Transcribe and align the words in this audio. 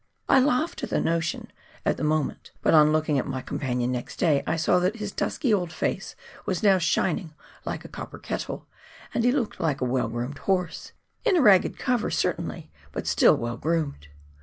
I 0.27 0.39
laughed 0.39 0.81
at 0.81 0.89
the 0.89 0.99
notion, 0.99 1.53
at 1.85 1.97
the 1.97 2.03
moment, 2.03 2.53
but 2.63 2.73
on 2.73 2.91
looking 2.91 3.19
at 3.19 3.27
my 3.27 3.39
companion 3.43 3.91
next 3.91 4.15
day, 4.17 4.41
I 4.47 4.55
saw 4.55 4.79
th 4.79 4.95
it 4.95 4.99
his 4.99 5.11
dusky 5.11 5.53
old 5.53 5.71
face 5.71 6.15
was 6.43 6.63
now 6.63 6.79
shining 6.79 7.35
like 7.65 7.85
a 7.85 7.87
copper 7.87 8.17
kettle, 8.17 8.67
and 9.13 9.23
he 9.23 9.31
looked 9.31 9.59
like 9.59 9.79
a 9.79 9.85
well 9.85 10.07
groomed 10.07 10.39
horse— 10.39 10.93
in 11.23 11.35
a 11.35 11.41
ragged 11.43 11.77
cover, 11.77 12.09
certainly, 12.09 12.71
but 12.91 13.05
still 13.05 13.37
well 13.37 13.57
groomed. 13.57 14.07